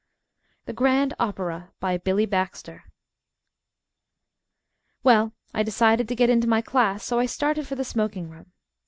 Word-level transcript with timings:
_THE 0.65 0.73
GRAND 0.73 1.13
OPERA 1.19 1.73
BY 1.79 1.99
BILLY 1.99 2.25
BAXTER 2.25 2.85
Well, 5.03 5.33
I 5.53 5.61
decided 5.61 6.07
to 6.07 6.15
get 6.15 6.27
into 6.31 6.47
my 6.49 6.63
class, 6.63 7.03
so 7.05 7.19
I 7.19 7.27
started 7.27 7.67
for 7.67 7.75
the 7.75 7.83
smoking 7.85 8.27
room. 8.27 8.51